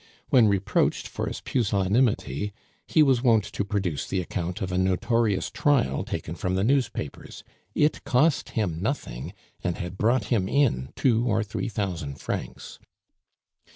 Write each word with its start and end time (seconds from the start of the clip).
When 0.29 0.47
reproached 0.47 1.07
for 1.07 1.27
his 1.27 1.41
pusillanimity, 1.41 2.53
he 2.87 3.03
was 3.03 3.21
wont 3.21 3.43
to 3.43 3.63
produce 3.63 4.07
the 4.07 4.19
account 4.19 4.59
of 4.59 4.71
a 4.71 4.77
notorious 4.79 5.51
trial 5.51 6.03
taken 6.03 6.33
from 6.33 6.55
the 6.55 6.63
newspapers; 6.63 7.43
it 7.75 8.03
cost 8.03 8.49
him 8.57 8.81
nothing, 8.81 9.31
and 9.63 9.77
had 9.77 9.99
brought 9.99 10.23
him 10.33 10.47
in 10.49 10.89
two 10.95 11.27
or 11.27 11.43
three 11.43 11.69
thousand 11.69 12.19
francs. 12.19 12.79